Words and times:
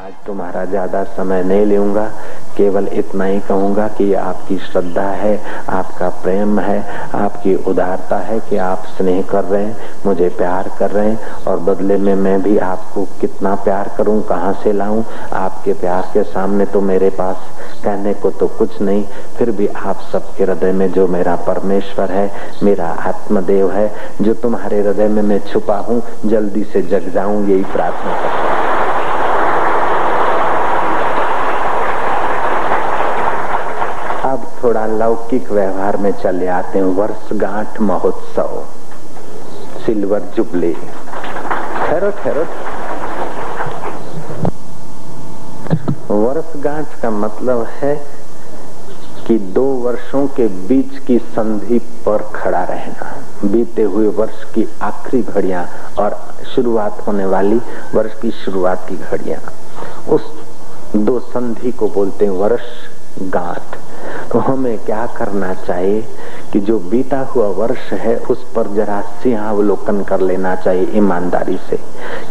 आज 0.00 0.12
तुम्हारा 0.26 0.64
ज़्यादा 0.64 1.02
समय 1.04 1.42
नहीं 1.44 1.64
लूँगा। 1.66 2.04
केवल 2.56 2.86
इतना 2.92 3.24
ही 3.24 3.40
कहूँगा 3.40 3.88
कि 3.88 4.12
आपकी 4.14 4.56
श्रद्धा 4.58 5.02
है, 5.02 5.34
आपका 5.68 6.08
प्रेम 6.22 6.60
है, 6.60 6.78
आपकी 7.14 7.54
उदारता 7.64 8.16
है 8.18 8.38
कि 8.40 8.56
आप 8.56 8.84
स्नेह 8.96 9.20
कर 9.22 9.44
रहे 9.44 9.62
हैं, 9.64 9.76
मुझे 10.06 10.28
प्यार 10.28 10.70
कर 10.78 10.90
रहे 10.90 11.10
हैं 11.10 11.44
और 11.48 11.60
बदले 11.60 11.96
में 11.96 12.14
मैं 12.14 12.40
भी 12.42 12.56
आपको 12.58 13.04
कितना 13.20 13.54
प्यार 13.54 13.90
करूँ, 13.98 14.22
कहाँ 14.22 14.52
से 14.62 14.72
लाऊं? 14.72 15.02
आपके 15.32 15.72
प्यार 15.72 16.10
के 16.14 16.22
सामने 16.22 16.66
तो 16.66 16.80
मेरे 16.80 17.10
पास 17.10 17.36
कहने 17.84 18.14
को 18.14 18.30
तो 18.30 18.46
कुछ 18.48 18.80
नहीं, 18.82 19.04
फिर 19.38 19.50
भी 19.50 19.66
आप 19.66 20.00
सबके 20.12 20.44
हृदय 20.44 20.72
में 20.72 20.90
जो 20.92 21.06
मेरा 21.08 21.36
परमेश्वर 21.46 22.12
है, 22.12 22.30
मेरा 22.62 22.88
आत्मदेव 23.04 23.70
है, 23.72 23.90
जो 24.20 24.34
तुम्हारे 24.34 24.80
हृदय 24.80 25.08
में 25.08 25.22
मैं 25.22 25.40
छुपा 25.52 25.78
हूँ, 25.78 26.02
जल्दी 26.26 26.64
से 26.64 26.82
जग 26.82 27.12
जाऊँ, 27.14 27.46
यही 27.48 27.64
प्रार्थना 27.64 28.20
करता 28.22 28.48
हूँ 28.48 28.58
अब 34.24 34.42
थोड़ा 34.62 34.86
लौकिक 34.86 35.50
व्यवहार 35.50 35.96
में 35.96 36.10
चले 36.12 36.46
आते 36.48 36.78
हैं, 36.78 36.86
वर्षगांठ 36.96 37.80
महोत्सव, 37.80 38.62
सिल्वर 39.86 40.20
जुबली। 40.36 40.72
ठहरो 40.72 42.10
ठहरो। 42.10 42.44
वर्षगांठ 46.10 47.00
का 47.02 47.10
मतलब 47.10 47.66
है 47.72 47.94
कि 49.26 49.38
दो 49.54 49.64
वर्षों 49.82 50.26
के 50.26 50.46
बीच 50.68 50.98
की 50.98 51.18
संधि 51.18 51.78
पर 52.06 52.22
खड़ा 52.34 52.62
रहना। 52.64 53.14
बीते 53.44 53.82
हुए 53.82 54.06
वर्ष 54.08 54.44
की 54.54 54.66
आखिरी 54.82 55.22
घड़ियाँ 55.22 55.66
और 55.98 56.18
शुरुआत 56.54 57.06
होने 57.06 57.24
वाली 57.24 57.60
वर्ष 57.94 58.20
की 58.20 58.30
शुरुआत 58.44 58.86
की 58.88 58.96
घड़ियाँ। 58.96 59.40
उस 60.08 60.32
दो 60.96 61.18
संधि 61.20 61.72
को 61.72 61.88
बोलते 61.88 62.24
हैं 62.24 62.32
वर्ष 62.32 62.68
गांठ 63.22 63.79
तो 64.32 64.38
हमें 64.38 64.78
क्या 64.78 65.06
करना 65.06 65.52
चाहिए 65.54 66.02
कि 66.52 66.60
जो 66.60 66.78
बीता 66.78 67.18
हुआ 67.20 67.46
वर्ष 67.46 67.92
है, 67.92 68.16
उस 68.16 68.44
पर 68.54 68.66
जरा 68.74 69.00
सिंहावलोकन 69.22 70.02
कर 70.02 70.20
लेना 70.20 70.54
चाहिए 70.56 70.86
ईमानदारी 70.98 71.56
से 71.70 71.78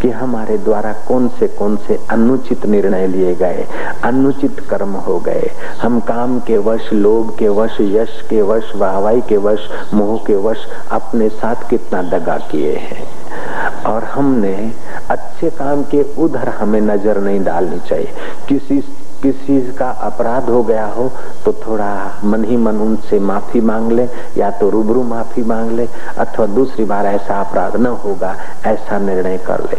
कि 0.02 0.10
हमारे 0.10 0.58
द्वारा 0.58 0.94
कौन 1.08 1.28
से 1.30 1.48
कौन 1.48 1.76
से 1.78 2.00
अनुचित 2.10 2.66
निर्णय 2.66 3.08
लिए 3.08 3.36
गए, 3.36 3.68
अनुचित 4.04 4.60
कर्म 4.60 4.94
हो 5.00 5.20
गए। 5.20 5.52
हम 5.82 6.00
काम 6.00 6.40
के 6.40 6.58
वश, 6.58 6.90
लोभ 6.94 7.36
के 7.40 7.48
वश, 7.50 7.78
यश 7.82 8.22
के 8.30 8.42
वश 8.42 8.72
वाहवाई 8.76 9.22
के 9.22 9.38
वश, 9.38 9.70
मोह 9.94 10.18
के 10.18 10.36
वश 10.36 10.66
अपने 10.92 11.30
साथ 11.30 11.70
कितना 11.70 12.02
दगा 12.02 12.38
किए 12.52 12.76
हैं। 12.76 13.84
और 13.84 14.04
हमने 14.04 14.72
अच्छे 15.10 15.50
काम 15.50 15.84
के 15.84 16.04
उधर 16.18 16.50
हमें 16.50 16.82
नज़र 16.82 17.18
नहीं 17.18 17.44
डालनी 17.44 17.80
चाहिए। 17.80 18.14
किसी 18.50 18.82
किसी 19.22 19.62
का 19.74 19.90
अपराध 20.02 20.50
हो 20.50 20.64
गया 20.64 20.86
हो 20.88 21.12
तो 21.46 21.54
थोड़ा 21.66 21.90
मन 22.24 22.44
ही 22.44 22.58
मन 22.58 22.78
उनसे 22.78 23.20
माफ़ी 23.22 23.62
मांग 23.62 23.92
ले, 23.92 24.08
या 24.38 24.50
तो 24.52 24.70
रूबरू 24.70 25.04
माफ़ी 25.04 25.44
मांग 25.44 25.72
ले, 25.72 25.88
अथवा 26.18 26.46
दूसरी 26.48 26.86
बार 26.86 27.06
ऐसा 27.06 27.40
अपराध 27.42 27.76
न 27.76 27.86
होगा, 28.04 28.36
ऐसा 28.66 29.00
निर्णय 29.00 29.38
कर 29.48 29.64
ले। 29.64 29.78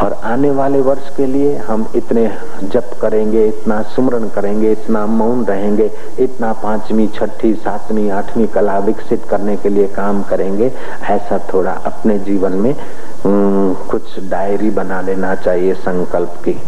और 0.00 0.12
आने 0.24 0.50
वाले 0.50 0.80
वर्ष 0.80 1.08
के 1.16 1.26
लिए 1.26 1.56
हम 1.58 1.86
इतने 1.96 2.26
जप 2.64 2.90
करेंगे, 3.00 3.46
इतना 3.48 3.80
सुमरण 3.94 4.28
करेंगे, 4.28 4.72
इतना 4.72 5.04
मौन 5.06 5.44
रहेंगे, 5.44 5.90
इतना 6.18 6.52
पांचवी, 6.62 7.06
छठी, 7.08 7.54
सातवीं, 7.54 8.10
आठवीं 8.10 8.46
कला 8.46 8.78
विकसित 8.78 9.24
करने 9.30 9.56
के 9.56 9.68
लिए 9.68 9.86
काम 9.96 10.22
करेंगे, 10.22 10.72
ऐसा 11.10 11.38
थोड़ा 11.52 11.72
अपने 11.86 12.18
जीवन 12.20 12.52
में 12.52 12.74
कुछ 13.26 14.18
डायरी 14.30 14.70
बना 14.70 15.00
लेना 15.00 15.34
चाहिए 15.34 15.74
संकल्प 15.74 16.42
की। 16.44 16.60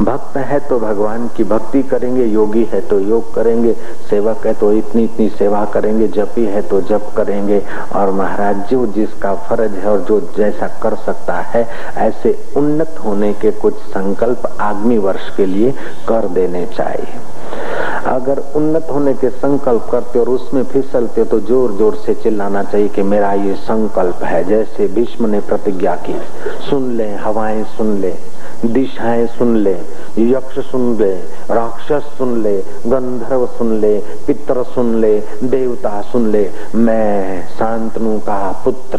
भक्त 0.00 0.36
है 0.38 0.58
तो 0.60 0.78
भगवान 0.80 1.26
की 1.36 1.44
भक्ति 1.44 1.82
करेंगे, 1.82 2.24
योगी 2.24 2.62
है 2.72 2.80
तो 2.88 2.98
योग 3.00 3.32
करेंगे, 3.34 3.72
सेवक 4.10 4.46
है 4.46 4.54
तो 4.54 4.72
इतनी 4.72 5.04
इतनी 5.04 5.28
सेवा 5.28 5.64
करेंगे, 5.64 6.08
जपी 6.08 6.44
है 6.44 6.62
तो 6.62 6.80
जप 6.80 7.12
करेंगे। 7.16 7.62
और 7.94 8.10
महाराज, 8.12 8.56
जो 8.70 8.86
जिसका 8.88 9.34
फ़र्ज़ 9.48 9.74
है 9.74 9.88
और 9.90 10.00
जो 10.00 10.20
जैसा 10.36 10.68
कर 10.82 10.94
सकता 10.96 11.36
है, 11.44 11.66
ऐसे 11.98 12.36
उन्नत 12.56 12.96
होने 13.04 13.32
के 13.32 13.50
कुछ 13.60 13.74
संकल्प 13.86 14.46
आगामी 14.50 14.98
वर्ष 14.98 15.36
के 15.36 15.46
लिए 15.46 15.70
कर 16.08 16.28
देने 16.30 16.66
चाहिए। 16.66 17.22
अगर 18.06 18.38
उन्नत 18.56 18.86
होने 18.90 19.12
के 19.14 19.28
संकल्प 19.30 19.88
करते 19.92 20.18
और 20.18 20.28
उसमें 20.28 20.62
फिसलते 20.64 21.24
तो 21.24 21.40
ज़ोर 21.40 21.72
ज़ोर 21.72 21.94
से 21.96 22.14
चिल्लाना 22.14 22.62
चाहिए 22.62 22.88
कि 22.88 23.02
मेरा 23.04 23.32
ये 23.32 23.54
संकल्प 23.62 24.22
है। 24.24 24.44
जैसे 24.44 24.86
भीष्म 24.94 25.26
ने 25.26 25.40
प्रतिज्ञा 25.42 25.94
की, 26.06 26.20
सुन 26.70 26.90
ले, 26.90 27.10
हवाएँ 27.16 27.64
सुन 27.76 27.98
ले 28.00 28.14
दिशाएँ 28.72 29.26
सुन 29.26 29.56
ले, 29.56 29.76
यक्ष 30.18 30.58
सुन 30.58 30.98
ले, 30.98 31.14
राक्षस 31.50 32.02
सुन 32.18 32.42
ले, 32.42 32.58
गंधर्व 32.86 33.46
सुन 33.46 33.80
ले, 33.80 33.98
पितर 33.98 34.62
सुन 34.62 35.00
ले, 35.00 35.20
देवता 35.44 36.00
सुन 36.02 36.26
ले। 36.26 36.50
मैं 36.74 37.48
शांतनु 37.48 38.18
का 38.18 38.62
पुत्र 38.64 38.98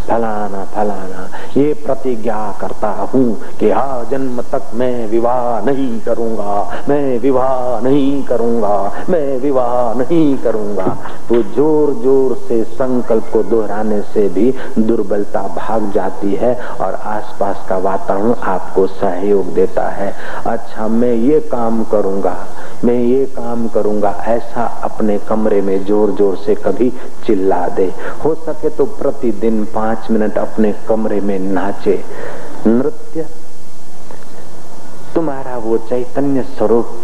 फलाना 0.00 0.64
फलाना, 0.66 1.28
ये 1.56 1.72
प्रतिज्ञा 1.76 2.38
करता 2.60 2.88
हूँ 3.12 3.56
कि 3.60 3.70
हा 3.70 4.02
जन्म 4.10 4.40
तक 4.52 4.70
मैं 4.74 5.06
विवाह 5.08 5.64
नहीं 5.66 6.00
करूँगा, 6.00 6.84
मैं 6.88 7.18
विवाह 7.20 7.80
नहीं 7.80 8.22
करूँगा, 8.24 9.04
मैं 9.10 9.38
विवाह 9.38 9.94
नहीं 9.94 10.36
करूँगा। 10.38 10.96
तो 11.28 11.42
ज़ोर 11.54 11.92
ज़ोर 12.02 12.34
से 12.48 12.62
संकल्प 12.64 13.28
को 13.32 13.42
दोहराने 13.44 14.00
से 14.04 14.28
भी 14.28 14.50
दुर्बलता 14.78 15.42
भाग 15.56 15.90
जाती 15.92 16.34
है 16.34 16.54
और 16.54 16.94
आसपास 16.94 17.64
का 17.68 17.78
वातावरण 17.80 18.34
आपको 18.46 18.86
सहयोग 18.86 19.54
देता 19.54 19.88
है। 19.90 20.12
अच्छा 20.46 20.88
मैं 20.88 21.12
ये 21.12 21.40
काम 21.52 21.82
करूँगा, 21.84 22.36
मैं 22.84 22.94
ये 22.94 23.24
काम 23.28 23.66
करूँगा, 23.68 24.10
ऐसा 24.28 24.64
अपने 24.84 25.18
कमरे 25.28 25.60
में 25.62 25.84
ज़ोर 25.86 26.10
ज़ोर 26.12 26.36
से 26.36 26.54
कभी 26.56 26.90
चिल्ला 27.26 27.66
दे। 27.68 27.92
हो 28.24 28.34
सके 28.36 28.68
तो 28.70 28.84
प्रतिदिन 28.92 29.64
पाँच 29.74 29.89
मिनट 30.10 30.38
अपने 30.38 30.74
कमरे 30.88 31.20
में 31.20 31.38
नाचे 31.38 32.04
नृत्य। 32.66 33.26
तुम्हारा 35.14 35.56
वो 35.56 35.78
चैतन्य 35.78 36.42
स्वरूप 36.42 37.02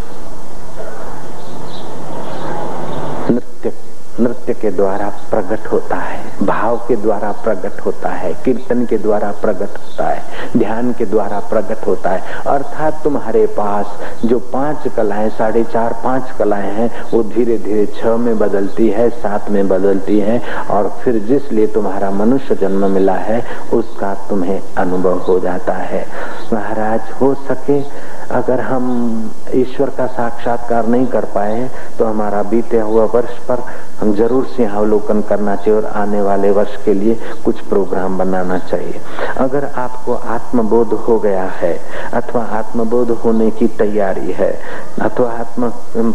नृत्य 4.21 4.55
के 4.55 4.71
द्वारा 4.71 5.09
प्रकट 5.31 5.67
होता 5.67 5.97
है, 5.97 6.47
भाव 6.47 6.77
के 6.89 6.97
द्वारा 6.97 7.33
प्रकट 7.33 7.81
होता 7.81 8.09
है, 8.09 8.33
कीर्तन 8.45 8.85
के 8.87 8.99
द्वारा 8.99 9.31
प्रकट 9.33 9.79
होता 9.79 10.09
है, 10.09 10.23
ध्यान 10.57 10.93
के 10.93 11.07
द्वारा 11.07 11.41
प्रकट 11.41 11.87
होता 11.87 12.11
है। 12.11 12.43
अर्थात 12.47 13.03
तुम्हारे 13.05 13.47
पास 13.47 13.87
जो 14.25 14.39
पाँच 14.53 14.89
कलाएँ, 14.97 15.29
साढ़े 15.31 15.65
चार, 15.65 15.93
पाँच 16.05 16.31
कलाएँ 16.39 16.71
हैं, 16.71 16.91
वो 17.13 17.23
धीरे 17.23 17.59
धीरे 17.59 17.87
छह 17.87 18.17
में 18.17 18.39
बदलती 18.39 18.89
है, 18.89 19.09
सात 19.11 19.51
में 19.51 19.69
बदलती 19.69 20.19
है, 20.19 20.41
और 20.71 20.89
फिर 21.05 21.19
जिस 21.19 21.53
लिए 21.53 21.67
तुम्हारा 21.67 22.11
मनुष्य 22.11 22.55
जन्म 22.55 22.91
मिला 22.91 23.15
है, 23.15 23.45
उसका 23.73 24.15
तुम्हें 24.29 24.61
अनुभव 24.79 25.19
हो 25.19 25.39
जाता 25.41 25.73
है। 25.73 26.07
महाराज, 26.53 27.01
हो 27.21 27.35
सके 27.35 27.81
अगर 28.31 28.61
हम 28.61 28.87
ईश्वर 29.55 29.91
का 29.97 30.07
साक्षात्कार 30.09 30.87
नहीं 30.87 31.07
कर 31.07 31.25
पाए 31.35 31.53
हैं 31.53 31.97
तो 31.99 32.05
हमारा 32.05 32.43
बीते 32.45 32.81
हुआ 32.81 33.05
वर्ष 33.15 33.39
पर 33.49 33.63
हम 34.01 34.15
ज़रूर 34.15 34.47
से 34.47 34.65
अवलोकन 34.67 35.21
करना 35.29 35.55
चाहिए 35.57 35.75
और 35.75 35.85
आने 35.97 36.21
वाले 36.23 36.51
वर्ष 36.51 36.77
के 36.85 36.95
लिए 36.95 37.15
कुछ 37.45 37.61
प्रोग्राम 37.69 38.19
बनाना 38.19 38.59
चाहिए। 38.61 39.01
अगर 39.39 39.65
आपको 39.77 40.15
आत्मबोध 40.15 40.93
हो 41.07 41.19
गया 41.19 41.45
है, 41.53 41.73
अथवा 42.13 42.43
आत्मबोध 42.53 43.11
होने 43.25 43.51
की 43.51 43.67
तैयारी 43.79 44.33
है, 44.33 44.51
अथवा 45.03 45.31
आत्म 45.31 45.71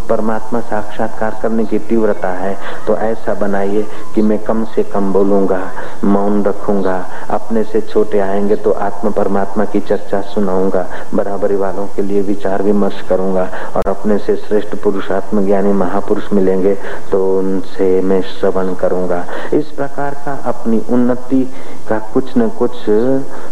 परमात्मा 0.09 0.59
साक्षात्कार 0.61 1.39
करने 1.41 1.65
की 1.65 1.79
तीव्रता 1.81 2.29
है 2.33 2.57
तो 2.87 2.97
ऐसा 2.99 3.33
बनाइए 3.35 3.85
कि 4.15 4.21
मैं 4.21 4.39
कम 4.43 4.63
से 4.65 4.83
कम 4.83 5.11
बोलूँगा, 5.13 5.61
मौन 6.05 6.43
रखूँगा, 6.43 6.97
अपने 7.29 7.63
से 7.63 7.81
छोटे 7.83 8.19
आएँगे 8.19 8.55
तो 8.57 8.71
आत्म 8.81 9.11
परमात्मा 9.13 9.65
की 9.65 9.79
चर्चा 9.81 10.21
सुनाऊँगा, 10.33 10.87
बराबरी 11.13 11.55
वालों 11.55 11.87
के 11.95 12.01
लिए 12.01 12.21
विचार 12.21 12.61
विमर्श 12.63 13.01
करूँगा। 13.01 13.20
और 13.21 13.89
अपने 13.89 14.17
से 14.17 14.35
श्रेष्ठ 14.37 14.75
पुरुष, 14.75 15.11
आत्मज्ञानी 15.11 15.71
महापुरुष 15.73 16.31
मिलेंगे 16.33 16.73
तो 17.11 17.19
उनसे 17.39 17.89
मैं 18.01 18.21
श्रवण 18.21 18.73
करूँगा। 18.73 19.25
इस 19.53 19.65
प्रकार 19.71 20.13
का 20.25 20.33
अपनी 20.45 20.81
उन्नति 20.89 21.43
का 21.89 21.99
कुछ 22.13 22.37
न 22.37 22.49
कुछ 22.49 22.85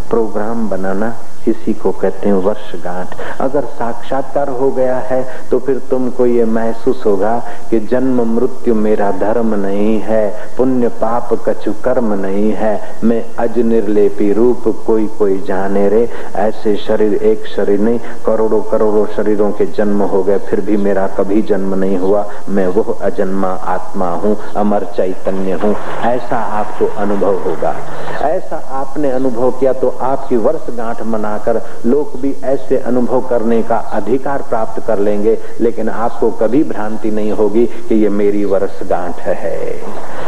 प्रोग्राम 0.09 0.69
बनाना 0.69 1.15
इसी 1.47 1.73
को 1.73 1.91
कहते 1.91 2.27
हैं 2.27 2.35
वर्षगांठ। 2.43 3.15
अगर 3.41 3.65
साक्षात्कार 3.73 4.49
हो 4.51 4.69
गया 4.71 4.97
है 5.01 5.21
तो 5.51 5.59
फिर 5.59 5.77
तुमको 5.89 6.25
ये 6.25 6.45
महसूस 6.47 7.03
होगा 7.05 7.37
कि 7.69 7.79
जन्म 7.81 8.21
मृत्यु 8.29 8.75
मेरा 8.75 9.11
धर्म 9.19 9.53
नहीं 9.55 9.99
है, 9.99 10.27
पुण्य 10.57 10.87
पाप 11.01 11.33
कछु 11.47 11.73
कर्म 11.83 12.13
नहीं 12.15 12.51
है। 12.53 12.73
मैं 13.03 13.23
अज 13.39 13.57
निर्लेपी 13.59 14.31
रूप 14.33 14.63
कोई 14.87 15.07
कोई 15.17 15.39
जाने 15.41 15.87
रे। 15.89 16.07
ऐसे 16.37 16.75
शरीर 16.77 17.13
एक 17.23 17.45
शरीर 17.47 17.79
नहीं, 17.79 17.99
करोड़ों 18.25 18.61
करोड़ों 18.61 19.05
शरीरों 19.15 19.51
के 19.51 19.65
जन्म 19.73 20.01
हो 20.03 20.23
गए, 20.23 20.37
फिर 20.39 20.61
भी 20.61 20.77
मेरा 20.79 21.07
कभी 21.17 21.41
जन्म 21.43 21.73
नहीं 21.75 21.97
हुआ। 21.97 22.25
मैं 22.49 22.67
वो 22.67 22.97
अजन्मा 23.01 23.51
आत्मा 23.69 24.09
हूँ, 24.13 24.35
अमर 24.55 24.83
चैतन्य 24.95 25.59
हूँ। 25.63 25.75
ऐसा 26.05 26.37
आपको 26.59 26.85
अनुभव 26.97 27.37
होगा। 27.39 27.75
ऐसा 28.23 28.57
आपने 28.71 29.11
अनुभव 29.11 29.51
किया 29.51 29.73
तो 29.73 29.89
आपकी 30.01 30.37
वर्षगांठ 30.39 31.01
मनाकर 31.29 31.61
लोग 31.85 32.19
भी 32.21 32.33
ऐसे 32.43 32.77
अनुभव 32.79 33.21
करने 33.29 33.61
का 33.63 33.77
अधिकार 33.93 34.41
प्राप्त 34.49 34.85
कर 34.87 34.99
लेंगे, 34.99 35.37
लेकिन 35.61 35.89
आपको 35.89 36.29
कभी 36.41 36.63
भ्रांति 36.63 37.11
नहीं 37.11 37.31
होगी 37.31 37.65
कि 37.87 37.95
ये 37.95 38.09
मेरी 38.09 38.43
वर्षगांठ 38.45 39.19
है। 39.19 39.59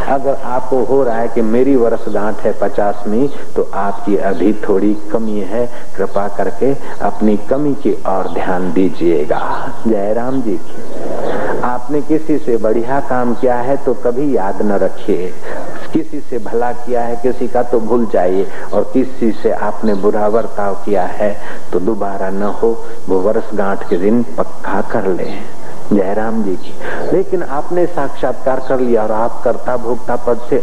अगर 0.08 0.34
आपको 0.44 0.82
हो 0.84 1.02
रहा 1.02 1.18
है 1.18 1.28
कि 1.28 1.42
मेरी 1.42 1.76
वर्षगांठ 1.76 2.40
है 2.40 2.52
पचासवीं 2.60 3.28
तो 3.56 3.70
आपकी 3.74 4.16
अभी 4.30 4.52
थोड़ी 4.68 4.94
कमी 5.12 5.40
है। 5.42 5.66
कृपा 5.96 6.26
करके 6.28 6.72
अपनी 7.00 7.36
कमी 7.50 7.74
की 7.82 7.92
ओर 8.08 8.32
ध्यान 8.34 8.72
दीजिएगा। 8.72 9.42
जयराम 9.86 10.40
जी 10.42 10.58
की। 10.62 11.60
आपने 11.64 12.00
किसी 12.02 12.38
से 12.38 12.56
बढ़िया 12.56 13.00
काम 13.08 13.34
किया 13.34 13.56
है 13.56 13.76
तो 13.84 13.94
कभी 14.04 14.36
याद 14.36 14.62
न 14.62 14.78
रखिए। 14.78 15.32
किसी 15.92 16.20
से 16.20 16.38
भला 16.38 16.72
किया 16.74 17.02
है 17.02 17.16
किसी 17.16 17.48
का 17.48 17.62
तो 17.62 17.80
भूल 17.80 18.06
जाइए। 18.12 18.46
और 18.72 18.90
किसी 18.92 19.30
से 19.32 19.50
आपने 19.62 19.94
बुरा 19.94 20.28
बर्ताव 20.28 20.74
किया 20.84 21.04
है 21.12 21.36
तो 21.72 21.80
दोबारा 21.80 22.30
न 22.30 22.42
हो। 22.42 22.70
वो 23.08 23.18
वर्षगांठ 23.20 23.88
के 23.88 23.96
दिन 23.96 24.22
पक्का 24.38 24.80
कर 24.92 25.06
ले। 25.08 25.30
जयराम 25.92 26.42
जी 26.42 26.54
की। 26.56 26.72
लेकिन 27.12 27.42
आपने 27.42 27.86
साक्षात्कार 27.86 28.60
कर 28.68 28.80
लिया 28.80 29.02
और 29.02 29.12
आप 29.12 29.40
कर्ता 29.44 29.76
भोक्ता 29.76 30.16
पद 30.16 30.40
से 30.50 30.58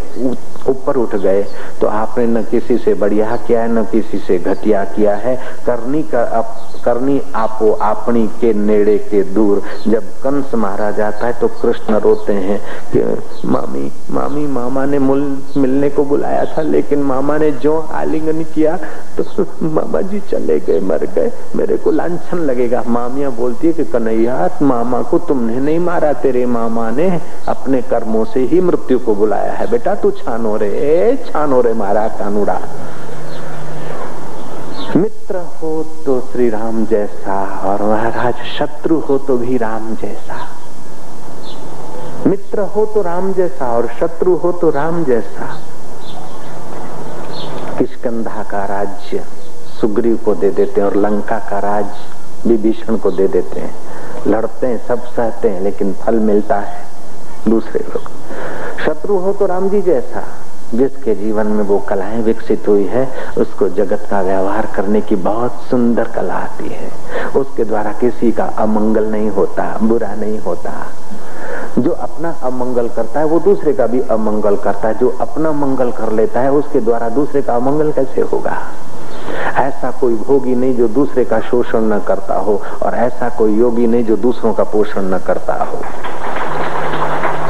ऊपर 0.70 0.96
उठ 0.96 1.16
गए। 1.16 1.44
तो 1.82 1.88
आपने 1.88 2.26
न 2.26 2.44
किसी 2.44 2.78
से 2.78 2.94
बढ़िया 2.94 3.36
किया 3.38 3.62
है 3.62 3.72
न 3.72 3.84
किसी 3.84 4.18
से 4.18 4.38
घटिया 4.40 4.84
किया 4.86 5.16
है। 5.16 5.36
करनी 5.66 6.02
का 6.04 6.22
अप, 6.22 6.56
करनी 6.86 7.22
आपो 7.36 7.72
अपनी 7.72 8.26
के 8.42 8.54
नेड़े 8.54 8.98
के 9.12 9.22
दूर। 9.34 9.62
जब 9.88 10.04
कंस 10.24 10.54
मारा 10.56 10.90
जाता 10.92 11.28
है 11.28 11.34
तो 11.34 11.48
कृष्ण 11.62 12.00
रोते 12.00 12.34
हैं 12.34 12.60
कि 12.92 13.02
मामी 13.48 13.92
मामी, 14.12 14.48
मामा 14.48 14.86
ने 14.86 15.00
मुल, 15.00 15.38
मिलने 15.58 15.90
को 15.90 16.04
बुलाया 16.04 16.46
था, 16.46 16.62
लेकिन 16.62 17.02
मामा 17.02 17.38
ने 17.38 17.52
जो 17.52 17.80
आलिंगन 17.80 18.44
किया 18.44 18.78
तो 19.18 19.46
मामा 19.64 20.02
जी 20.02 20.20
चले 20.20 20.60
गए, 20.60 20.80
मर 20.80 21.06
गए। 21.06 21.32
मेरे 21.56 21.78
को 21.78 21.92
लाछन 21.92 22.38
लगेगा। 22.38 22.84
मामिया 22.88 23.30
बोलती 23.30 23.68
है 23.68 23.74
कि, 23.74 23.86
कन्हैया, 23.86 24.50
मामा 24.62 25.02
को 25.02 25.20
तुमने 25.20 25.60
नहीं 25.60 25.80
मारा, 25.80 26.14
तेरे 26.14 26.46
मामा 26.46 26.90
ने 26.90 27.22
अपने 27.48 27.82
कर्मों 27.82 28.26
से 28.26 28.40
ही 28.40 28.62
मृत्यु 28.62 29.00
को 29.00 29.16
बुलाया 29.16 29.54
है। 29.54 29.72
बेटा, 29.72 29.96
तू 29.96 30.12
छानो 30.12 30.56
रे 30.58 31.26
छानो 31.28 31.62
रे 31.62 31.74
मारा 31.74 32.08
कानूड़ा। 32.08 32.60
मित्र 34.96 35.38
हो 35.38 35.86
तो 36.06 36.20
श्री 36.20 36.50
राम 36.50 36.86
जैसा, 36.86 37.62
और 37.66 37.84
महाराज, 37.84 38.34
शत्रु 38.58 39.00
हो 39.00 39.18
तो 39.18 39.38
भी 39.38 39.58
राम 39.58 39.96
जैसा। 39.96 40.49
मित्र 42.28 42.60
हो 42.60 42.86
तो 42.86 43.02
राम 43.02 43.34
जैसा 43.34 43.72
और 43.72 43.88
शत्रु 44.00 44.36
हो 44.36 44.52
तो 44.52 44.70
राम 44.70 45.04
जैसा। 45.06 45.46
किशकंधा 47.78 48.44
का 48.44 48.66
राज्य 48.66 49.24
सुग्रीव 49.82 50.18
को 50.26 50.36
दे 50.36 50.50
देते 50.50 50.82
हैं 50.82 50.88
और 50.88 50.96
लंका 50.96 51.40
का 51.40 51.60
राज 51.60 51.86
विभीषण 52.48 52.98
को 52.98 53.12
दे 53.12 53.28
देते 53.28 53.60
हैं। 53.60 53.74
लड़ते 54.28 54.68
हैं, 54.68 54.88
सब 54.88 55.06
सहते 55.06 55.50
हैं, 55.50 55.62
लेकिन 55.62 55.94
फल 55.94 56.16
मिलता 56.16 56.56
है 56.56 56.84
दूसरे 57.48 57.80
लोग। 57.80 58.10
शत्रु 58.86 59.18
हो 59.18 59.34
तो 59.34 59.46
राम 59.46 59.70
जी 59.70 59.82
जैसा, 59.82 60.24
जिसके 60.74 61.16
जीवन 61.16 61.48
में 61.48 61.64
वो 61.64 61.80
कलाएँ 61.80 62.22
विकसित 62.22 62.68
हुई 62.68 62.84
है, 62.84 63.08
उसको 63.38 63.70
जगत 63.70 64.08
का 64.10 64.22
व्यवहार 64.22 64.68
करने 64.76 65.02
की 65.02 65.16
बहुत 65.16 65.64
सुंदर 65.70 66.08
कला 66.08 66.34
आती 66.34 66.68
है। 66.68 66.92
उसके 67.36 67.64
द्वारा 67.64 67.92
किसी 67.92 68.32
का 68.32 68.46
अमंगल 68.46 69.06
नहीं 69.06 69.30
होता, 69.30 69.78
बुरा 69.82 70.16
नहीं 70.16 70.40
होता। 70.40 70.88
जो 71.78 71.92
अपना 71.92 72.36
अमंगल 72.44 72.90
करता 72.90 73.20
है, 73.20 73.26
वो 73.26 73.40
दूसरे 73.40 73.74
का 73.74 73.88
भी 73.88 74.02
अमंगल 74.02 74.56
करता 74.56 74.88
है। 74.88 74.98
जो 74.98 75.18
अपना 75.22 75.52
मंगल 75.52 75.92
कर 75.92 76.12
लेता 76.12 76.40
है, 76.40 76.52
उसके 76.52 76.80
द्वारा 76.80 77.10
दूसरे 77.10 77.42
का 77.42 77.56
अमंगल 77.56 77.92
कैसे 77.92 78.22
होगा? 78.22 78.58
ऐसा 79.56 79.92
कोई 79.92 80.16
भोगी 80.16 80.56
नहीं 80.56 80.76
जो 80.76 80.88
दूसरे 80.88 81.26
का 81.26 81.40
शोषण 81.40 81.82
न 81.82 82.00
करता 82.00 82.36
हो, 82.36 82.62
और 82.84 82.96
ऐसा 82.96 83.30
कोई 83.30 83.56
योगी 83.56 83.88
नहीं 83.88 84.04
जो 84.04 84.18
दूसरों 84.18 84.54
का 84.54 84.64
पोषण 84.64 85.02
न 85.02 85.18
करता 85.18 85.54
हो। 85.54 85.78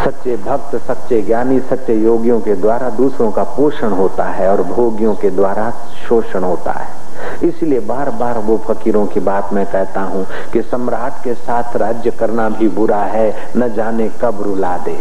सच्चे 0.05 0.37
भक्त, 0.37 0.75
सच्चे 0.75 1.21
ज्ञानी, 1.21 1.59
सच्चे 1.59 1.95
योगियों 1.95 2.39
के 2.39 2.55
द्वारा 2.55 2.89
दूसरों 2.89 3.31
का 3.31 3.43
पोषण 3.43 3.89
होता 3.89 4.23
है, 4.23 4.49
और 4.51 4.63
भोगियों 4.63 5.15
के 5.15 5.29
द्वारा 5.29 5.73
शोषण 6.09 6.43
होता 6.43 6.71
है। 6.71 6.98
इसलिए 7.43 7.79
बार 7.79 8.09
बार 8.11 8.37
वो 8.37 8.57
फकीरों 8.57 9.05
की 9.05 9.19
बात 9.19 9.53
मैं 9.53 9.65
कहता 9.65 10.01
हूँ 10.01 10.25
कि 10.53 10.61
सम्राट 10.61 11.23
के 11.23 11.33
साथ 11.33 11.75
राज्य 11.75 12.11
करना 12.11 12.49
भी 12.49 12.67
बुरा 12.67 13.01
है, 13.05 13.51
न 13.57 13.73
जाने 13.73 14.09
कब 14.21 14.41
रुला 14.41 14.77
दे। 14.77 14.97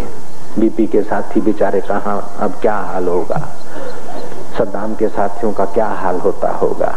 बीपी 0.59 0.87
के 0.87 1.03
साथी 1.03 1.41
बेचारे 1.41 1.81
कहा, 1.81 2.15
अब 2.41 2.59
क्या 2.61 2.77
हाल 2.77 3.09
होगा? 3.09 3.41
सद्दाम 4.59 4.95
के 4.95 5.09
साथियों 5.09 5.53
का 5.53 5.65
क्या 5.65 5.87
हाल 5.87 6.21
होता 6.21 6.51
होगा? 6.53 6.93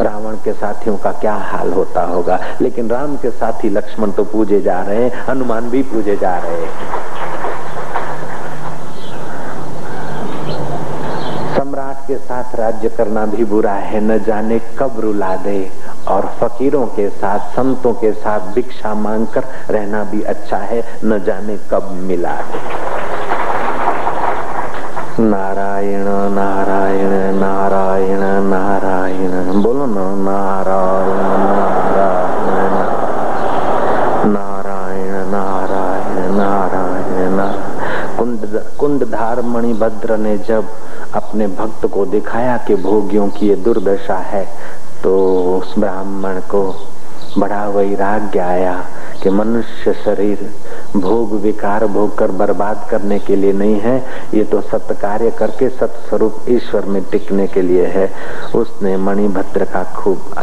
रावण 0.00 0.36
के 0.36 0.52
साथियों 0.52 0.96
का 0.96 1.12
क्या 1.12 1.34
हाल 1.34 1.72
होता 1.72 2.02
होगा? 2.02 2.38
लेकिन 2.60 2.88
राम 2.90 3.16
के 3.16 3.30
साथी 3.30 3.68
लक्ष्मण 3.68 4.10
तो 4.10 4.24
पूजे 4.24 4.60
जा 4.60 4.80
रहे 4.82 5.02
हैं, 5.04 5.24
हनुमान 5.26 5.70
भी 5.70 5.82
पूजे 5.82 6.16
जा 6.16 6.36
रहे 6.38 6.62
हैं 6.62 6.70
सम्राट 11.56 11.99
के 12.10 12.16
साथ 12.16 12.54
राज्य 12.54 12.88
करना 12.88 13.26
भी 13.26 13.44
बुरा 13.44 13.72
है। 13.72 14.00
न 14.00 14.18
जाने 14.24 14.58
कब 14.78 14.94
रुला 14.98 15.36
दे। 15.36 15.70
और 16.08 16.32
फकीरों 16.40 16.86
के 16.86 17.08
साथ, 17.10 17.38
संतों 17.38 17.92
के 17.92 18.12
साथ 18.12 18.40
भिक्षा 18.40 18.94
मांगकर 18.94 19.44
रहना 19.70 20.04
भी 20.04 20.22
अच्छा 20.22 20.56
है। 20.56 20.82
न 21.04 21.18
जाने 21.18 21.58
कब 21.70 21.90
मिला 21.90 22.32
दे। 22.32 22.58
नारायण 25.22 26.04
नारायण 26.34 27.34
नारायण 27.34 28.22
नारायण। 28.50 29.62
बोलो 29.62 29.86
ना, 29.86 30.06
नारायण 30.30 31.20
नारायण। 31.46 32.76
नारायण 34.32 35.14
नारायण 35.30 36.32
नारायण। 36.34 37.70
कुंड, 38.18 38.60
कुंडधार 38.78 39.42
मणिभद्र 39.42 40.16
ने 40.16 40.38
जब 40.38 40.64
अपने 41.14 41.46
भक्त 41.48 41.86
को 41.92 42.04
दिखाया 42.06 42.56
कि 42.66 42.74
भोगियों 42.82 43.28
की 43.28 43.48
ये 43.48 43.56
दुर्दशा 43.56 44.16
है 44.26 44.44
तो 45.02 45.12
उस 45.58 45.74
ब्राह्मण 45.78 46.40
को 46.50 46.62
बड़ा 47.38 47.68
वैराग्य 47.68 48.38
आया 48.38 48.74
कि 49.22 49.30
मनुष्य 49.30 49.92
शरीर 49.94 50.38
भोग 50.96 51.32
विकार 51.40 51.86
भोग 51.86 52.16
कर 52.18 52.30
बर्बाद 52.30 52.86
करने 52.90 53.18
के 53.18 53.36
लिए 53.36 53.52
नहीं 53.52 53.78
है, 53.80 53.96
ये 54.34 54.44
तो 54.44 54.60
सत्य 54.60 54.94
कार्य 54.94 55.30
करके 55.38 55.68
सत्स्वरूप 55.68 56.44
ईश्वर 56.50 56.84
में 56.86 57.02
टिकने 57.10 57.46
के 57.46 57.62
लिए 57.62 57.86
है। 57.86 58.10
उसने 58.54 58.96
मणिभद्र 58.96 59.64
का 59.64 59.82
खूब 59.96 60.34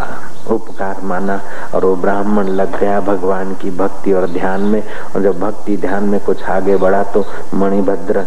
उपकार 0.52 1.02
माना 1.04 1.40
और 1.76 1.86
वो 1.86 1.96
ब्राह्मण 1.96 2.48
लग 2.50 2.80
गया 2.80 3.00
भगवान 3.02 3.54
की 3.62 3.72
भक्ति 3.78 4.12
और 4.14 4.28
ध्यान 4.32 4.62
में। 4.62 4.82
और 5.16 5.22
जब 5.24 5.40
भक्ति 5.40 5.78
ध्यान 5.78 6.04
में 6.04 6.20
कुछ 6.20 6.44
आगे 6.50 6.78
बढ़ा 6.78 7.04
तो 7.14 7.26
मणिभद्र 7.54 8.26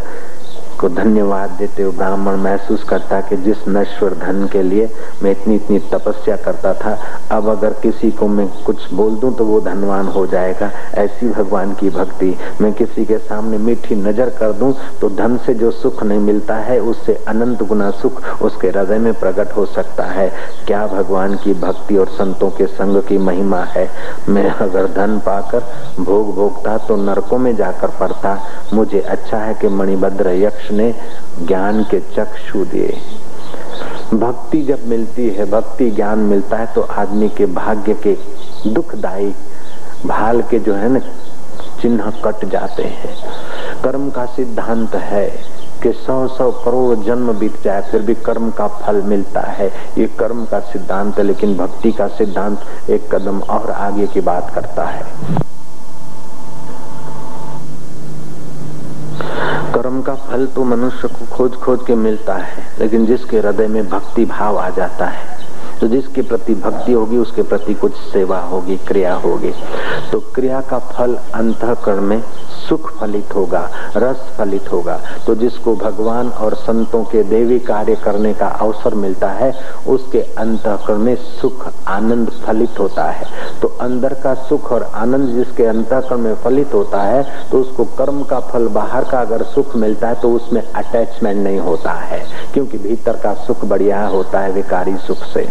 को 0.81 0.89
धन्यवाद 0.91 1.51
देते 1.51 1.83
हुए 1.83 1.97
ब्राह्मण 1.97 2.37
महसूस 2.41 2.85
करता 2.85 3.21
कि 3.21 3.37
जिस 3.39 3.67
नश्वर 3.69 4.15
धन 4.17 4.47
के 4.53 4.63
लिए 4.63 4.89
मैं 5.23 5.31
इतनी 5.31 5.55
इतनी 5.55 5.79
तपस्या 5.91 6.37
करता 6.39 6.73
था, 6.75 6.97
अब 7.31 7.49
अगर 7.49 7.73
किसी 7.83 8.11
को 8.11 8.29
मैं 8.29 8.47
कुछ 8.65 8.93
बोल 8.93 9.15
दूँ 9.17 9.35
तो 9.37 9.45
वो 9.45 9.61
धनवान 9.61 10.07
हो 10.09 10.27
जाएगा। 10.27 10.71
ऐसी 10.97 11.29
भगवान 11.31 11.75
की 11.75 11.91
भक्ति। 11.91 12.35
मैं 12.61 12.73
किसी 12.75 13.05
के 13.05 13.19
सामने 13.21 13.59
मीठी 13.61 13.95
नज़र 13.97 14.31
कर 14.39 14.53
दूँ 14.53 14.73
तो 15.01 15.09
धन 15.17 15.37
से 15.47 15.55
जो 15.55 15.71
सुख 15.73 16.03
नहीं 16.03 16.19
मिलता 16.21 16.57
है, 16.57 16.79
उससे 16.81 17.15
अनंत 17.29 17.63
गुना 17.65 17.91
सुख 17.93 18.23
उसके 18.43 18.69
हृदय 18.69 18.99
में 18.99 19.13
प्रकट 19.15 19.57
हो 19.57 19.67
सकता 19.69 20.05
है। 20.07 20.29
क्या 20.67 20.87
भगवान 20.87 21.37
की 21.37 21.55
भक्ति 21.61 21.97
और 21.97 22.09
संतों 22.11 22.51
के 22.51 22.67
संग 22.69 23.03
की 23.03 23.19
महिमा 23.21 23.63
है? 23.67 23.89
मैं 24.29 24.49
अगर 24.51 24.87
धन 24.95 25.19
पाकर 25.27 25.63
भोग 26.01 26.35
भोगता 26.35 26.77
तो 26.79 26.97
नरकों 26.99 27.39
में 27.39 27.55
जाकर 27.57 27.91
पड़ता। 28.01 28.39
मुझे 28.75 29.01
अच्छा 29.01 29.39
है 29.39 29.55
कि 29.55 29.69
मणिभद्र 29.71 30.35
यक्ष 30.37 30.70
ने 30.71 30.95
ज्ञान 31.43 31.83
के 31.85 32.01
चक्षु 32.17 32.65
दिए। 32.65 32.99
भक्ति 34.15 34.63
जब 34.63 34.87
मिलती 34.87 35.29
है, 35.29 35.45
भक्ति 35.51 35.91
ज्ञान 35.91 36.19
मिलता 36.19 36.57
है 36.57 36.67
तो 36.67 36.81
आदमी 36.83 37.29
के 37.29 37.47
भाग्य 37.55 37.95
के 38.07 38.17
दुखदायी 38.67 39.35
भाल 40.07 40.43
के 40.43 40.59
जो 40.59 40.75
है 40.75 40.89
ना, 40.89 41.01
चिन्ह 41.81 42.11
कट 42.25 42.45
जाते 42.45 42.83
हैं। 42.83 43.15
कर्म 43.83 44.11
का 44.11 44.25
सिद्धांत 44.27 44.95
है 44.95 45.27
कि 45.83 45.93
सौ 45.97 46.27
सौ 46.29 46.51
करोड़ 46.55 46.99
जन्म 46.99 47.33
बीत 47.33 47.63
जाए, 47.65 47.83
फिर 47.83 48.03
भी 48.03 48.15
कर्म 48.17 48.51
का 48.51 48.67
फल 48.69 49.01
मिलता 49.03 49.41
है। 49.41 49.69
ये 49.99 50.07
कर्म 50.19 50.45
का 50.45 50.61
सिद्धांत 50.63 51.19
है 51.19 51.25
लेकिन 51.25 51.57
भक्ति 51.57 51.93
का 51.93 52.07
सिद्धांत 52.09 52.91
एक 52.91 53.15
कदम 53.15 53.41
और 53.51 53.71
आगे 53.71 54.07
की 54.07 54.21
बात 54.23 54.51
करता 54.55 54.85
है 54.85 55.05
कर्म 59.73 60.01
का 60.03 60.15
फल 60.41 60.47
तो 60.47 60.63
मनुष्य 60.65 61.09
को 61.09 61.27
खोज 61.27 61.55
खोज 61.55 61.81
के 61.87 61.95
मिलता 61.95 62.35
है, 62.35 62.63
लेकिन 62.79 63.05
जिसके 63.07 63.39
हृदय 63.39 63.67
में 63.69 63.89
भक्ति 63.89 64.25
भाव 64.25 64.59
आ 64.59 64.69
जाता 64.71 65.07
है 65.07 65.40
तो 65.81 65.89
जिसके 65.89 66.23
प्रति 66.23 66.55
भक्ति 66.57 66.93
होगी, 66.93 67.19
उसके 67.19 67.43
प्रति 67.43 67.75
कुछ 67.75 67.97
सेवा 68.13 68.39
होगी, 68.43 68.77
क्रिया 68.89 69.15
होगी। 69.17 69.53
तो 70.13 70.21
क्रिया 70.35 70.61
का 70.61 70.79
फल 70.91 71.15
अंतकरण 71.35 72.01
में 72.03 72.23
सुख 72.61 72.91
फलित 72.99 73.35
होगा, 73.35 73.61
रस 73.97 74.17
फलित 74.39 74.71
होगा। 74.73 74.99
तो 75.27 75.35
जिसको 75.35 75.75
भगवान 75.77 76.29
और 76.31 76.55
संतों 76.57 77.03
के 77.05 77.23
देवी 77.23 77.59
कार्य 77.61 77.95
करने 77.97 78.33
का 78.35 78.47
अवसर 78.47 78.95
मिलता 78.97 79.31
है, 79.31 79.53
उसके 79.89 80.21
अंतकरण 80.39 80.99
में 80.99 81.15
सुख, 81.17 81.67
आनंद 81.89 82.31
फलित 82.45 82.79
होता 82.79 83.05
है। 83.05 83.27
तो 83.61 83.69
अंदर 83.81 84.15
का 84.15 84.35
सुख 84.43 84.71
और 84.73 84.83
आनंद 84.95 85.35
जिसके 85.35 85.65
अंतकरण 85.67 86.19
में 86.19 86.35
फलित 86.35 86.75
होता 86.75 87.03
है 87.03 87.49
तो 87.51 87.61
उसको 87.61 87.85
कर्म 87.97 88.23
का 88.25 88.41
फल, 88.43 88.67
बाहर 88.69 89.05
का 89.05 89.21
अगर 89.21 89.43
सुख 89.45 89.75
मिलता 89.77 90.09
है 90.09 90.21
तो 90.21 90.33
उसमें 90.33 90.63
अटैचमेंट 90.63 91.37
नहीं 91.39 91.59
होता 91.61 91.93
है, 91.93 92.25
क्योंकि 92.53 92.79
भीतर 92.79 93.17
का 93.17 93.35
सुख 93.37 93.65
बढ़िया 93.65 94.07
होता 94.09 94.41
है, 94.41 94.53
विकारी 94.53 94.97
सुख 94.99 95.25
से। 95.25 95.49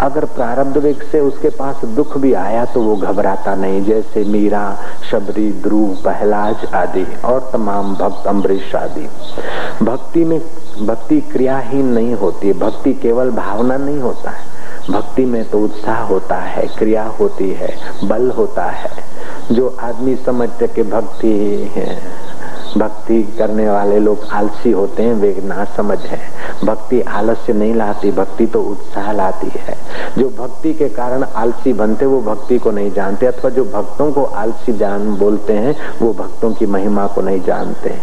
अगर 0.00 0.24
प्रारब्ध 0.24 0.76
वेग 0.76 1.02
से 1.02 1.20
उसके 1.20 1.48
पास 1.48 1.84
दुख 1.84 2.18
भी 2.18 2.32
आया 2.32 2.64
तो 2.64 2.82
वो 2.82 2.96
घबराता 2.96 3.54
नहीं, 3.54 3.84
जैसे 3.84 4.24
मीरा, 4.24 4.78
शबरी, 5.10 5.52
ध्रुव, 5.52 5.88
पहलाज 6.04 6.64
आदि 6.74 7.06
और 7.24 7.50
तमाम 7.52 7.94
भक्त, 7.94 8.26
अम्बरीश 8.26 8.74
आदि। 8.74 9.08
भक्ति 9.84 10.24
में, 10.24 10.40
भक्ति 10.86 11.20
क्रियाहीन 11.20 11.86
नहीं 11.86 12.14
होती, 12.14 12.52
भक्ति 12.52 12.94
केवल 12.94 13.30
भावना 13.30 13.76
नहीं 13.76 14.00
होता 14.00 14.30
है। 14.30 14.52
भक्ति 14.90 15.24
में 15.24 15.50
तो 15.50 15.58
उत्साह 15.58 16.02
होता 16.02 16.36
है, 16.36 16.66
क्रिया 16.66 17.04
होती 17.04 17.50
है, 17.50 17.76
बल 18.04 18.30
होता 18.30 18.64
है। 18.64 18.90
जो 19.52 19.76
आदमी 19.80 20.16
समझते 20.16 20.66
कि 20.66 20.82
भक्ति 20.82 21.32
है 21.76 22.02
भक्ति 22.76 23.34
करने 23.38 23.70
वाले 23.70 23.98
लोग 23.98 24.18
आलसी 24.32 24.70
होते 24.70 25.02
हैं, 25.02 25.14
वे 25.14 25.40
ना 25.44 25.64
समझ 25.64 25.98
है। 25.98 26.18
भक्ति 26.64 27.00
आलस्य 27.00 27.52
नहीं 27.52 27.74
लाती, 27.74 28.12
भक्ति 28.12 28.46
तो 28.46 28.62
उत्साह 28.62 29.12
लाती 29.12 29.50
है। 29.54 29.76
जो 30.18 30.28
भक्ति 30.28 30.74
के 30.74 30.88
कारण 30.88 31.24
आलसी 31.36 31.72
बनते, 31.72 32.06
वो 32.06 32.20
भक्ति 32.20 32.58
को 32.58 32.70
नहीं 32.70 32.92
जानते, 32.92 33.26
अथवा 33.26 33.50
जो 33.50 33.64
भक्तों 33.64 34.12
को 34.12 34.24
आलसी 34.24 34.72
जान 34.72 35.16
बोलते 35.16 35.52
हैं, 35.52 35.76
वो 36.02 36.12
भक्तों 36.12 36.50
की 36.50 36.66
महिमा 36.66 37.06
को 37.06 37.20
नहीं 37.20 37.40
जानते। 37.40 37.94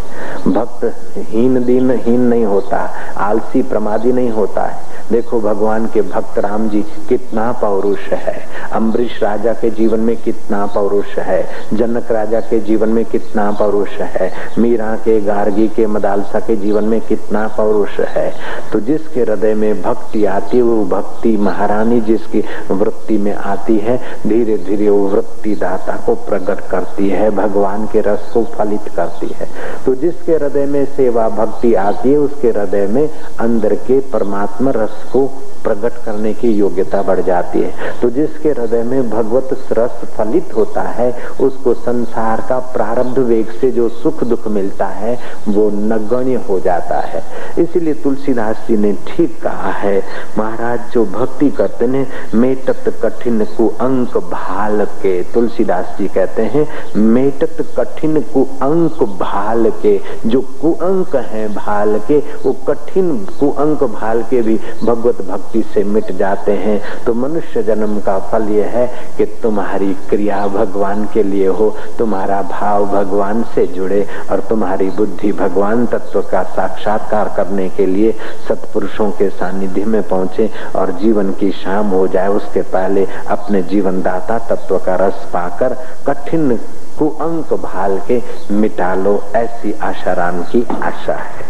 भक्त 0.48 1.14
हीन 1.18 1.64
दिन, 1.64 1.92
हीन 1.92 2.22
नहीं 2.22 2.46
होता, 2.46 2.90
आलसी 3.18 3.62
प्रमादी 3.62 4.12
नहीं 4.12 4.30
होता 4.30 4.62
है। 4.62 4.90
देखो 5.12 5.40
भगवान 5.40 5.86
के 5.86 6.02
भक्त 6.02 6.40
राम 6.40 6.70
जी, 6.70 6.82
कितना 6.82 7.52
पौरुष 7.52 8.00
है। 8.00 8.46
अम्बरीश 8.72 9.24
राजा 9.24 9.54
के 9.54 9.70
जीवन 9.70 10.00
में 10.00 10.18
कितना 10.18 10.66
पौरुष 10.66 11.18
है। 11.18 11.50
जनक 11.74 12.12
राजा 12.12 12.40
के 12.40 12.60
जीवन 12.60 12.90
में 12.90 13.06
कितना 13.06 13.52
पौरुष 13.52 13.90
है। 13.90 14.34
मीरा 14.60 14.96
के 14.96 15.20
गार्गी 15.22 15.68
के 15.68 15.86
मदालसा 15.88 16.40
के 16.40 16.56
जीवन 16.56 16.84
में 16.84 17.00
कितना 17.02 17.48
पौरुष 17.48 18.00
है। 18.00 18.34
तो 18.72 18.80
जिसके 18.80 19.22
हृदय 19.22 19.54
में 19.54 19.82
भक्ति 19.82 20.26
आती 20.26 20.58
है, 20.58 20.64
वो 20.64 20.84
भक्ति 20.86 21.36
महारानी 21.38 22.02
जिसकी 22.02 22.44
वृत्ति 22.72 23.18
में 23.18 23.34
आती 23.34 23.78
है 23.78 23.98
धीरे 24.28 24.58
धीरे 24.58 24.90
वो 24.90 25.08
वृत्ति 25.08 25.56
दाता 25.56 25.96
को 26.06 26.16
प्रकट 26.28 26.68
करती 26.70 27.10
है, 27.10 27.30
भगवान 27.32 27.86
के 27.86 28.02
रस 28.02 28.32
को 28.34 28.44
फलित 28.58 28.88
करती 28.96 29.28
है। 29.40 29.48
तो 29.86 29.96
जिसके 29.96 30.32
हृदय 30.32 30.66
में 30.66 30.86
सेवा 30.86 31.30
भक्ति 31.30 31.74
आती 31.74 32.12
है, 32.12 32.18
उसके 32.18 32.50
हृदय 32.50 32.88
में 32.88 33.10
अंदर 33.40 33.76
के 33.88 34.00
परमात्मा 34.14 34.72
रस 34.76 35.04
को 35.14 35.28
प्रकट 35.64 36.04
करने 36.06 36.34
की 36.34 36.52
योग्यता 36.52 37.02
बढ़ 37.02 37.22
जाती 37.22 37.60
है। 37.60 38.00
तो 38.02 38.10
जिसके 38.10 38.50
हृदय 38.50 38.84
में 38.84 39.10
भगवत 39.10 39.66
रस 39.72 40.02
फलित 40.18 40.56
होता 40.56 40.82
है, 40.82 41.12
उसको 41.42 41.74
संसार 41.74 42.42
का 42.50 42.60
प्रारब्ध 42.60 43.20
वेग 43.20 43.52
से 43.52 43.72
जो 43.72 43.90
सुख 43.90 44.24
दुख 44.24 44.48
मिलता 44.48 44.86
है, 44.86 45.20
वो 45.48 45.70
नगण्य 45.70 46.36
हो 46.50 46.60
जाता 46.60 47.00
है। 47.00 47.24
इसीलिए 47.60 47.94
तुलसीदास 47.94 48.66
जी 48.68 48.78
ने 48.78 48.94
ठीक 49.08 49.42
कहा 49.42 49.72
है, 49.72 50.04
महाराज, 50.38 50.80
जो 50.94 51.06
भक्ति 51.06 51.50
करते 51.50 51.86
हैं, 51.86 52.08
मेटत 52.34 52.84
कठिन 53.04 53.46
कु 53.58 53.68
अंक 53.68 54.18
भाल 54.18 54.86
के, 54.86 55.24
तुलसीदास 55.24 55.96
जी 56.00 56.08
कहते 56.08 56.42
हैं, 56.42 56.68
मेटत 56.96 57.58
कठिन 57.78 58.22
कु 58.22 58.44
अंक 58.62 59.04
भाल 59.20 59.70
के, 59.70 60.00
जो 60.26 60.42
कुअंक 60.42 61.16
है 61.16 61.48
भाल 61.54 62.00
के, 62.08 62.18
वो 62.18 62.54
कठिन 62.68 63.26
कुअंक 63.40 63.84
भाल 63.84 64.22
के 64.24 64.42
भी 64.42 64.60
भगवत 64.84 65.22
भक्ति 65.22 65.49
भक्ति 65.50 65.62
से 65.74 65.84
मिट 65.84 66.12
जाते 66.18 66.52
हैं। 66.54 67.04
तो 67.06 67.14
मनुष्य 67.14 67.62
जन्म 67.64 68.00
का 68.00 68.18
फल 68.30 68.48
यह 68.50 68.68
है 68.68 68.88
कि 69.18 69.26
तुम्हारी 69.42 69.94
क्रिया 70.10 70.46
भगवान 70.48 71.06
के 71.14 71.24
लिए 71.24 71.48
हो, 71.50 71.70
तुम्हारा 71.98 72.42
भाव 72.42 72.86
भगवान 72.88 73.44
से 73.56 73.66
जुड़े 73.68 74.06
और 74.32 74.40
तुम्हारी 74.50 74.90
बुद्धि 74.92 75.32
भगवान 75.34 75.86
तत्व 75.86 76.22
का 76.22 76.44
साक्षात्कार 76.56 77.34
करने 77.38 77.70
के 77.70 77.86
लिए 77.86 78.12
सत्पुरुषों 78.48 79.10
के 79.12 79.30
सानिध्य 79.30 79.86
में 79.86 80.02
पहुँचे 80.04 80.50
और 80.76 80.92
जीवन 81.00 81.32
की 81.34 81.52
शाम 81.54 81.88
हो 81.90 82.08
जाए, 82.08 82.28
उसके 82.30 82.62
पहले 82.62 83.08
अपने 83.30 83.62
जीवन 83.64 84.02
दाता 84.02 84.38
तत्व 84.50 84.78
का 84.78 84.96
रस 84.98 85.28
पाकर 85.34 85.78
कठिन 86.08 86.58
कुअंक 87.00 87.54
भाल 87.64 88.00
के 88.08 88.22
मिटा 88.52 88.94
लो, 88.96 89.22
ऐसी 89.36 89.74
आशाराम 89.82 90.42
की 90.44 90.66
आशा 90.84 91.14
है। 91.16 91.48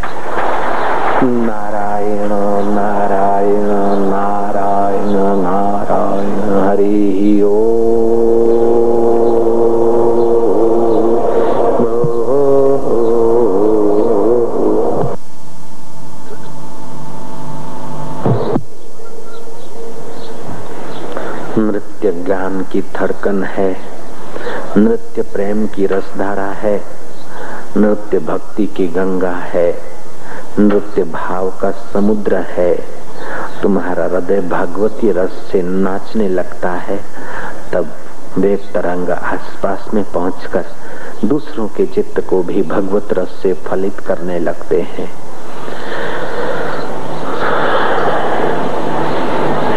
की 22.71 22.81
धड़कन 22.81 23.43
है। 23.43 23.77
नृत्य 24.77 25.21
प्रेम 25.21 25.67
की 25.67 25.85
रसधारा 25.85 26.45
है। 26.45 26.81
नृत्य 27.77 28.19
भक्ति 28.19 28.65
की 28.65 28.87
गंगा 28.87 29.31
है। 29.31 29.81
नृत्य 30.59 31.03
भाव 31.03 31.49
का 31.49 31.71
समुद्र 31.71 32.35
है। 32.35 32.75
तुम्हारा 33.61 34.05
हृदय 34.05 34.41
भागवती 34.41 35.11
रस 35.11 35.31
से 35.51 35.61
नाचने 35.61 36.29
लगता 36.29 36.71
है। 36.71 36.99
तब 37.73 37.87
वेग 38.37 38.59
तरंग 38.73 39.09
आसपास 39.09 39.93
में 39.93 40.03
पहुंचकर 40.03 40.65
दूसरों 41.25 41.67
के 41.67 41.85
चित्त 41.85 42.19
को 42.29 42.43
भी 42.43 42.61
भगवत 42.61 43.13
रस 43.13 43.39
से 43.43 43.53
फलित 43.53 43.99
करने 43.99 44.39
लगते 44.39 44.81
हैं। 44.81 45.09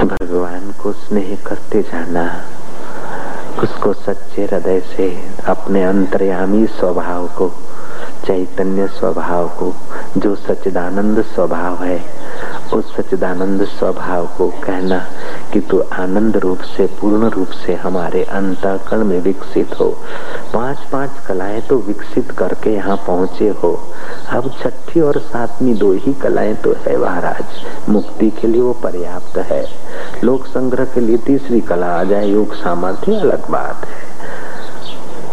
भगवान 0.07 0.73
को 0.83 0.93
स्नेह 0.93 1.39
करते 1.47 1.83
जाना। 1.83 2.45
उसको 3.59 3.93
सच्चे 3.93 4.45
हृदय 4.45 4.81
से, 4.81 5.09
अपने 5.47 5.83
अंतर्यामी 5.85 6.67
स्वभाव 6.67 7.27
को, 7.27 7.49
चैतन्य 8.27 8.87
स्वभाव 8.87 9.49
को, 9.49 9.73
जो 10.17 10.35
सच्चिदानंद 10.37 11.23
स्वभाव 11.23 11.85
है, 11.85 12.01
उस 12.75 12.97
सच्चिदानंद 12.97 13.65
स्वभाव 13.65 14.27
को 14.27 14.49
कहना 14.49 14.99
कि 15.53 15.61
तू 15.61 15.81
आनंद 15.93 16.37
रूप 16.37 16.59
से, 16.59 16.87
पूर्ण 16.87 17.29
रूप 17.29 17.49
से 17.49 17.75
हमारे 17.75 18.23
अंतकरण 18.25 19.05
में 19.05 19.21
विकसित 19.21 19.75
हो। 19.81 19.89
पाँच 20.53 20.79
पाँच 20.93 21.11
कलाएँ 21.27 21.61
तो 21.61 21.77
विकसित 21.79 22.31
करके 22.31 22.71
यहाँ 22.71 22.97
पहुँचे 22.97 23.49
हो। 23.49 23.73
अब 24.29 24.51
छठी 24.63 25.01
और 25.01 25.19
सातवीं 25.19 25.75
दो 25.79 25.93
ही 25.93 26.13
कलाएँ 26.13 26.55
तो 26.55 26.73
है 26.73 26.97
महाराज, 26.97 27.65
मुक्ति 27.89 28.31
के 28.31 28.49
लिए 28.49 28.63
वो 28.63 28.73
पर्याप्त 28.73 29.39
है। 29.39 29.65
लोक 30.25 30.47
संग्रह 30.47 30.85
के 30.85 31.01
लिए 31.01 31.17
तीसरी 31.17 31.61
कला 31.61 31.87
आ 31.87 32.03
जाए, 32.05 32.27
योग 32.27 32.55
सामर्थ्य 32.55 33.15
अलग 33.15 33.49
बात 33.51 33.87
है। 33.87 34.11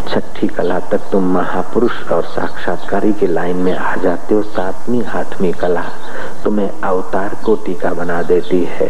छठी 0.07 0.47
कला 0.47 0.79
तक 0.79 1.01
तुम 1.11 1.23
महापुरुष 1.33 2.11
और 2.11 2.23
साक्षात्कारी 2.25 3.11
के 3.13 3.27
लाइन 3.27 3.57
में 3.57 3.75
आ 3.77 3.95
जाते 3.95 4.35
हो, 4.35 4.41
सातवीं 4.41 5.03
आठवीं 5.03 5.51
कला 5.53 5.83
तुम्हें 6.43 6.69
अवतार 6.83 7.35
को 7.45 7.55
टीका 7.55 7.93
बना 7.93 8.21
देती 8.23 8.63
है। 8.69 8.87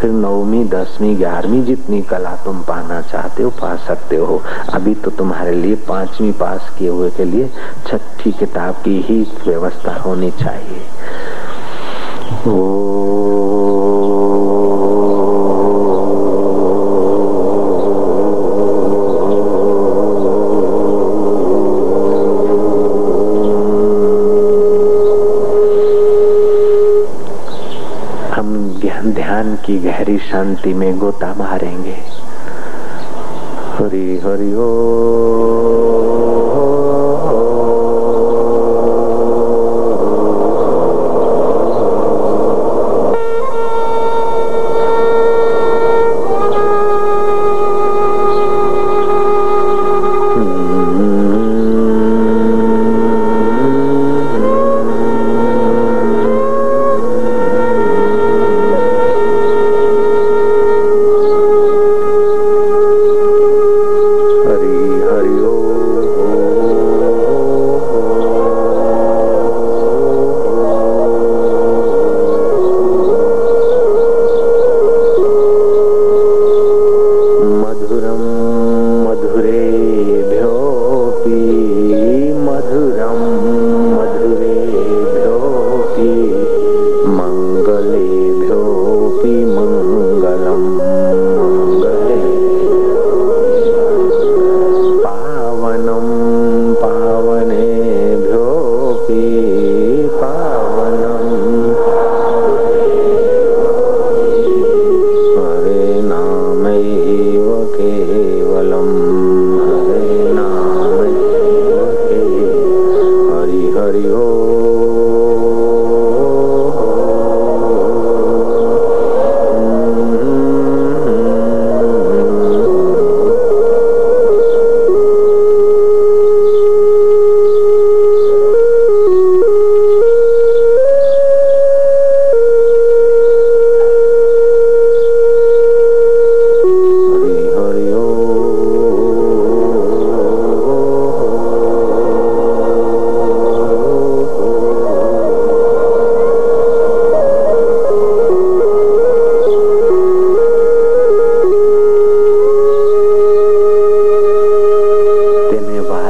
फिर 0.00 0.10
नौवीं, 0.10 0.64
दसवीं, 0.68 1.16
ग्यारहवीं 1.18 1.62
जितनी 1.64 2.02
कला 2.02 2.34
तुम 2.44 2.62
पाना 2.62 3.00
चाहते 3.02 3.42
हो, 3.42 3.50
पा 3.50 3.76
सकते 3.76 4.16
हो। 4.16 4.42
अभी 4.74 4.94
तो 4.94 5.10
तुम्हारे 5.10 5.54
लिए 5.54 5.74
पांचवी 5.88 6.32
पास 6.32 6.70
किए 6.78 6.88
हुए 6.88 7.10
के 7.10 7.24
लिए 7.24 7.50
छठी 7.86 8.32
किताब 8.32 8.74
की 8.74 9.00
ही 9.00 9.22
व्यवस्था 9.46 9.94
होनी 9.96 10.30
चाहिए। 10.30 10.82
ओ 12.48 13.11
की 29.64 29.78
गहरी 29.78 30.18
शांति 30.18 30.72
में 30.74 30.98
गोता 30.98 31.32
मारेंगे 31.34 31.96
हरी 33.76 34.06
हरिओ 34.18 34.60
हो। 34.60 35.01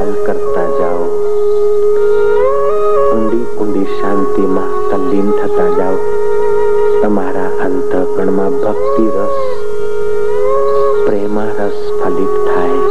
ख्याल 0.03 0.15
કરતા 0.25 0.69
જાઓ 0.79 1.03
ઊંડી 3.09 3.45
ઊંડી 3.57 3.85
શાંતિમાં 3.91 4.73
તલ્લીન 4.89 5.29
થતા 5.33 5.67
જાઓ 5.77 5.97
તમારા 7.03 7.51
અંતઃકરણમાં 7.65 8.57
ભક્તિ 8.63 9.05
રસ 9.13 9.37
પ્રેમા 11.05 11.47
રસ 11.59 11.79
ફલિત 11.99 12.35
થાય 12.47 12.83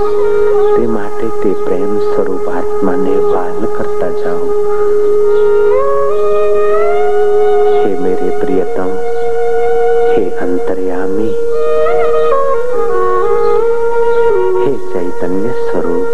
તે 0.70 0.86
માટે 0.88 1.28
તે 1.42 1.52
પ્રેમ 1.60 1.92
સ્વરૂપ 2.06 2.48
આત્માને 2.54 3.18
વાલ 3.26 3.60
કરતા 3.76 4.12
જાઓ 4.20 4.46
હે 7.76 7.92
મેરે 7.98 8.30
પ્રિયતમ 8.40 8.90
હે 10.08 10.24
અંતર્યામી 10.46 11.34
હે 14.58 14.72
ચૈતન્ય 14.90 15.54
સ્વરૂપ 15.62 16.11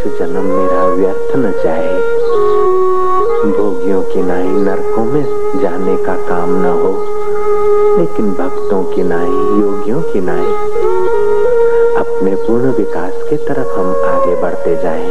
मनुष्य 0.00 0.18
जन्म 0.18 0.44
मेरा 0.44 0.84
व्यर्थ 0.84 1.36
न 1.36 1.52
जाए। 1.64 1.94
भोगियों 3.52 4.02
की 4.02 4.22
नाई 4.22 4.48
नरकों 4.48 5.04
में 5.04 5.24
जाने 5.62 5.96
का 5.96 6.14
काम 6.14 6.50
न 6.50 6.64
हो। 6.64 6.92
लेकिन 7.98 8.30
भक्तों 8.32 8.82
की 8.84 9.02
नाई, 9.02 9.60
योगियों 9.60 10.02
की 10.02 10.20
नाई। 10.20 10.46
अपने 11.96 12.34
पूर्ण 12.34 12.72
विकास 12.72 13.22
के 13.30 13.36
तरफ़ 13.36 13.78
हम 13.78 13.90
आगे 14.04 14.36
बढ़ते 14.42 14.76
जाएँ। 14.76 15.10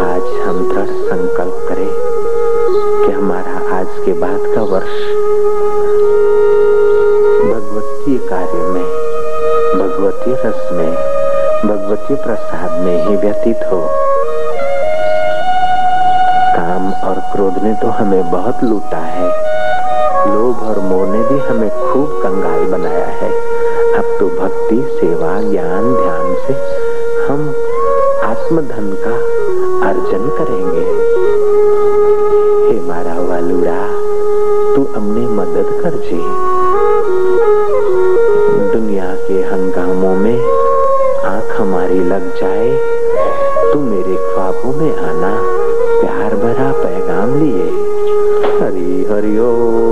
आज 0.00 0.48
हम 0.48 0.68
दृढ़ 0.68 0.94
संकल्प 1.10 1.66
करें 1.68 1.90
कि 3.06 3.12
हमारा 3.12 3.78
आज 3.80 3.88
के 4.04 4.12
बाद 4.12 4.54
का 4.54 4.62
वर्ष 4.62 4.94
भगवतीय 7.50 8.18
कार्य 8.18 8.62
में 8.68 8.84
भगवतीय 9.78 10.34
रस 10.34 10.68
में 10.72 11.13
भगवती 11.64 12.14
प्रसाद 12.14 12.70
में 12.80 13.06
ही 13.06 13.16
व्यतीत 13.16 13.56
हो। 13.56 13.88
काम 16.56 16.92
और 16.92 17.14
क्रोध 17.14 17.62
ने 17.62 17.74
तो 17.74 17.86
हमें 17.86 18.30
बहुत 18.30 18.64
लूटा 18.64 18.96
है। 18.96 19.28
लोभ 20.36 20.62
और 20.62 20.78
मोह 20.78 21.06
ने 21.06 21.22
भी 21.22 21.38
हमें 21.38 21.70
खूब 21.70 22.20
कंगाल 22.22 22.64
बनाया 22.64 23.06
है। 23.06 23.30
अब 23.94 24.16
तो 24.20 24.28
भक्ति, 24.28 24.98
सेवा, 25.00 25.40
ज्ञान, 25.40 25.94
ध्यान 25.94 26.36
से 26.46 26.52
हम 27.26 27.48
आत्मधन 28.30 28.96
का 29.04 29.44
अर्जन 29.88 30.28
करेंगे। 30.38 31.14
हे 32.70 32.88
मारा 32.88 33.20
वालूरा, 33.20 33.88
तू 34.76 34.88
हमने 34.96 35.26
मदद 35.26 35.82
कर 35.82 35.90
जे। 35.90 36.54
दुनिया 38.72 39.14
के 39.14 39.34
हंगामों 39.34 40.16
में 40.16 40.53
हमारी 41.56 41.98
लग 42.00 42.36
जाए 42.40 42.70
तू 43.72 43.80
मेरे 43.80 44.16
ख्वाबों 44.16 44.72
में 44.72 44.96
आना 44.96 45.32
प्यार 46.00 46.34
भरा 46.36 46.72
पैगाम 46.72 47.34
लिए। 47.42 47.66
हरी 48.60 49.04
हरिओम। 49.04 49.83